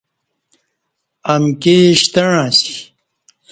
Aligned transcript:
امکی 1.33 1.77
شتݩع 1.99 2.33
اسی 2.47 2.73